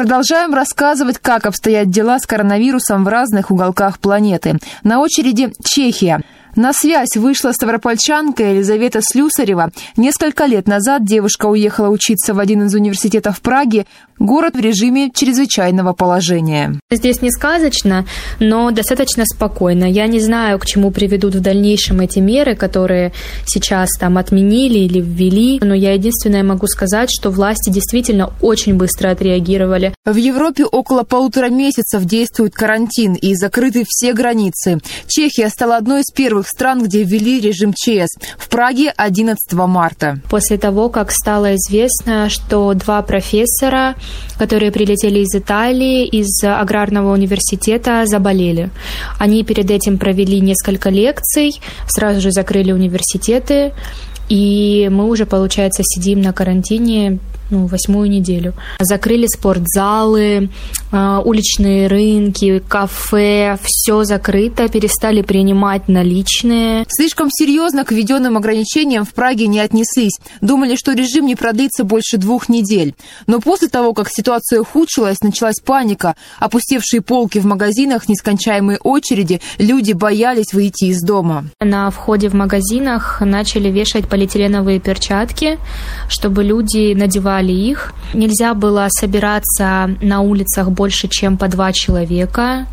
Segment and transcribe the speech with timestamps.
[0.00, 4.56] Продолжаем рассказывать, как обстоят дела с коронавирусом в разных уголках планеты.
[4.82, 6.22] На очереди Чехия.
[6.56, 9.70] На связь вышла ставропольчанка Елизавета Слюсарева.
[9.96, 13.86] Несколько лет назад девушка уехала учиться в один из университетов Праги,
[14.18, 16.78] город в режиме чрезвычайного положения.
[16.90, 18.04] Здесь не сказочно,
[18.38, 19.84] но достаточно спокойно.
[19.84, 23.12] Я не знаю, к чему приведут в дальнейшем эти меры, которые
[23.46, 29.10] сейчас там отменили или ввели, но я единственное могу сказать, что власти действительно очень быстро
[29.10, 29.94] отреагировали.
[30.04, 34.80] В Европе около полутора месяцев действует карантин и закрыты все границы.
[35.06, 38.08] Чехия стала одной из первых стран, где ввели режим ЧС.
[38.38, 40.20] В Праге 11 марта.
[40.28, 43.94] После того, как стало известно, что два профессора,
[44.38, 48.70] которые прилетели из Италии, из аграрного университета, заболели.
[49.18, 53.72] Они перед этим провели несколько лекций, сразу же закрыли университеты,
[54.28, 57.18] и мы уже, получается, сидим на карантине
[57.50, 58.54] ну, восьмую неделю.
[58.78, 60.50] Закрыли спортзалы,
[60.92, 66.84] уличные рынки, кафе, все закрыто, перестали принимать наличные.
[66.88, 70.18] Слишком серьезно к введенным ограничениям в Праге не отнеслись.
[70.40, 72.94] Думали, что режим не продлится больше двух недель.
[73.26, 76.14] Но после того, как ситуация ухудшилась, началась паника.
[76.38, 81.46] Опустевшие полки в магазинах, нескончаемые очереди, люди боялись выйти из дома.
[81.60, 85.58] На входе в магазинах начали вешать полиэтиленовые перчатки,
[86.08, 87.92] чтобы люди надевали их.
[88.14, 92.66] Нельзя было собираться на улицах больше, чем по два человека.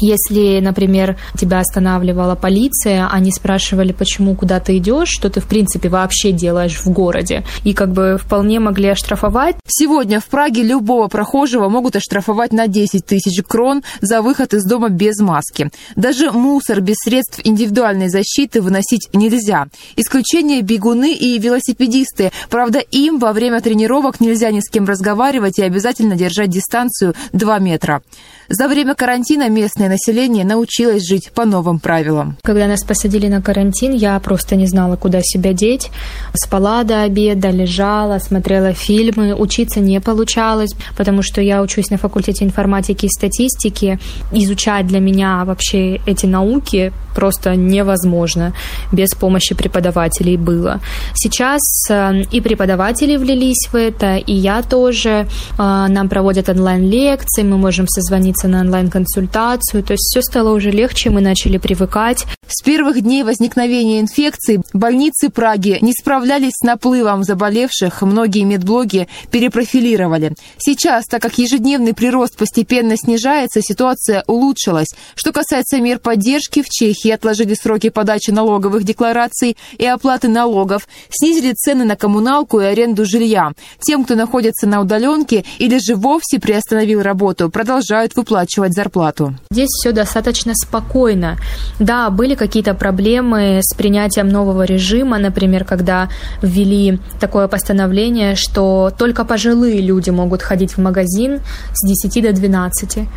[0.00, 5.88] Если, например, тебя останавливала полиция, они спрашивали, почему, куда ты идешь, что ты, в принципе,
[5.88, 7.44] вообще делаешь в городе.
[7.64, 9.56] И как бы вполне могли оштрафовать.
[9.66, 14.88] Сегодня в Праге любого прохожего могут оштрафовать на 10 тысяч крон за выход из дома
[14.88, 15.70] без маски.
[15.96, 19.66] Даже мусор без средств индивидуальной защиты выносить нельзя.
[19.96, 22.32] Исключение бегуны и велосипедисты.
[22.50, 27.58] Правда, им во время тренировок нельзя ни с кем разговаривать и обязательно держать дистанцию 2
[27.58, 28.02] метра.
[28.48, 29.48] За время карантина
[29.84, 32.36] местное население научилось жить по новым правилам.
[32.42, 35.90] Когда нас посадили на карантин, я просто не знала, куда себя деть.
[36.34, 39.34] Спала до обеда, лежала, смотрела фильмы.
[39.34, 43.98] Учиться не получалось, потому что я учусь на факультете информатики и статистики.
[44.32, 48.52] Изучать для меня вообще эти науки просто невозможно.
[48.92, 50.80] Без помощи преподавателей было.
[51.14, 55.26] Сейчас э, и преподаватели влились в это, и я тоже.
[55.58, 59.73] Э, нам проводят онлайн-лекции, мы можем созвониться на онлайн-консультацию.
[59.82, 62.24] То есть все стало уже легче, мы начали привыкать.
[62.48, 70.34] С первых дней возникновения инфекции больницы Праги не справлялись с наплывом заболевших, многие медблоги перепрофилировали.
[70.58, 74.88] Сейчас, так как ежедневный прирост постепенно снижается, ситуация улучшилась.
[75.14, 81.52] Что касается мер поддержки, в Чехии отложили сроки подачи налоговых деклараций и оплаты налогов, снизили
[81.52, 83.52] цены на коммуналку и аренду жилья.
[83.80, 89.34] Тем, кто находится на удаленке или же вовсе приостановил работу, продолжают выплачивать зарплату.
[89.50, 91.38] Здесь все достаточно спокойно.
[91.78, 96.08] Да, были были какие-то проблемы с принятием нового режима, например, когда
[96.42, 101.40] ввели такое постановление, что только пожилые люди могут ходить в магазин
[101.72, 103.08] с 10 до 12.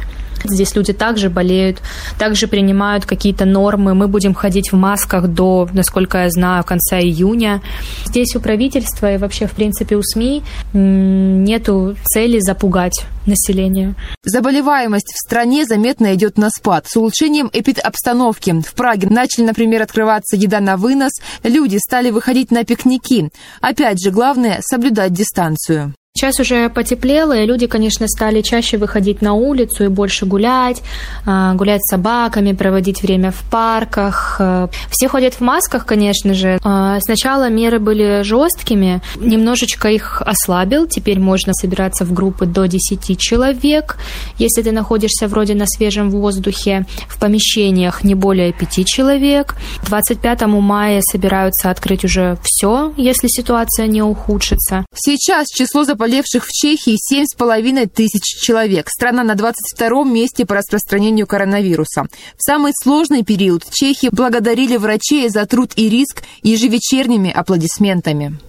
[0.44, 1.82] Здесь люди также болеют,
[2.18, 3.94] также принимают какие-то нормы.
[3.94, 7.62] Мы будем ходить в масках до, насколько я знаю, конца июня.
[8.06, 10.44] Здесь у правительства и вообще, в принципе, у СМИ
[10.74, 13.96] нету цели запугать население.
[14.24, 16.86] Заболеваемость в стране заметно идет на спад.
[16.88, 21.12] С улучшением эпидобстановки в Праге начали, например, открываться еда на вынос,
[21.44, 23.30] люди стали выходить на пикники.
[23.62, 25.94] Опять же, главное– соблюдать дистанцию.
[26.18, 30.82] Сейчас уже потеплело, и люди, конечно, стали чаще выходить на улицу и больше гулять,
[31.28, 34.38] а, гулять с собаками, проводить время в парках.
[34.40, 36.58] Э, все ходят в масках, конечно же.
[36.64, 40.88] А, сначала меры были жесткими, немножечко их ослабил.
[40.88, 44.00] Теперь можно собираться в группы до 10 человек.
[44.40, 49.56] Если ты находишься вроде на свежем воздухе, в помещениях не более 5 человек.
[49.86, 54.84] 25 мая собираются открыть уже все, если ситуация не ухудшится.
[54.96, 58.90] Сейчас число заболевших заболевших в Чехии 7,5 тысяч человек.
[58.90, 62.06] Страна на 22-м месте по распространению коронавируса.
[62.38, 68.40] В самый сложный период Чехи благодарили врачей за труд и риск ежевечерними аплодисментами.